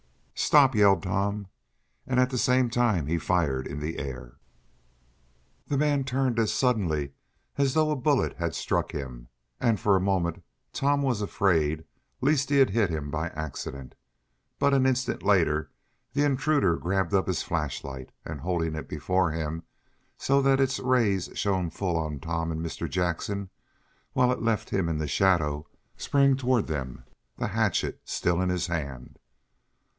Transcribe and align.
"Stop!" 0.33 0.73
yelled 0.73 1.03
Tom, 1.03 1.47
and 2.07 2.19
at 2.19 2.31
the 2.31 2.37
same 2.39 2.71
time 2.71 3.05
he 3.05 3.19
fired 3.19 3.67
in 3.67 3.79
the 3.79 3.99
air. 3.99 4.39
The 5.67 5.77
man 5.77 6.03
turned 6.03 6.39
as 6.39 6.51
suddenly 6.51 7.11
as 7.57 7.75
though 7.75 7.91
a 7.91 7.95
bullet 7.95 8.33
had 8.37 8.55
struck 8.55 8.91
him, 8.93 9.27
and 9.59 9.79
for 9.79 9.95
a 9.95 10.01
moment 10.01 10.43
Tom 10.73 11.03
was 11.03 11.21
afraid 11.21 11.85
lest 12.19 12.49
he 12.49 12.57
had 12.57 12.71
hit 12.71 12.89
him 12.89 13.11
by 13.11 13.29
accident; 13.29 13.93
but 14.57 14.73
an 14.73 14.87
instant 14.87 15.21
later 15.21 15.69
the 16.13 16.23
intruder 16.23 16.75
grabbed 16.75 17.13
up 17.13 17.27
his 17.27 17.43
flashlight, 17.43 18.11
and 18.25 18.41
holding 18.41 18.73
it 18.73 18.89
before 18.89 19.31
him, 19.31 19.61
so 20.17 20.41
that 20.41 20.59
its 20.59 20.79
rays 20.79 21.29
shone 21.35 21.69
full 21.69 21.95
on 21.95 22.19
Tom 22.19 22.51
and 22.51 22.65
Mr. 22.65 22.89
Jackson, 22.89 23.51
while 24.13 24.31
it 24.31 24.41
left 24.41 24.71
him 24.71 24.89
in 24.89 24.97
the 24.97 25.07
shadow, 25.07 25.67
sprang 25.95 26.35
toward 26.35 26.65
them, 26.65 27.03
the 27.37 27.49
hatchet 27.49 28.01
still 28.03 28.41
in 28.41 28.49
his 28.49 28.65
hand. 28.65 29.19